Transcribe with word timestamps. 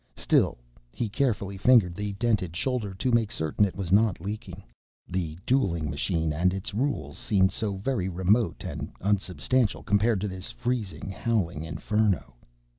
_Still, 0.19 0.57
he 0.91 1.07
carefully 1.09 1.57
fingered 1.57 1.93
the 1.93 2.13
dented 2.13 2.55
shoulder 2.55 2.95
to 2.95 3.11
make 3.11 3.31
certain 3.31 3.65
it 3.65 3.75
was 3.75 3.91
not 3.91 4.19
leaking. 4.19 4.63
The 5.07 5.37
dueling 5.45 5.91
machine 5.91 6.33
and 6.33 6.55
its 6.55 6.73
rules 6.73 7.19
seemed 7.19 7.51
so 7.51 7.75
very 7.75 8.09
remote 8.09 8.63
and 8.65 8.91
unsubstantial, 8.99 9.83
compared 9.83 10.19
to 10.21 10.27
this 10.27 10.49
freezing, 10.49 11.11
howling 11.11 11.61
inferno. 11.63 12.33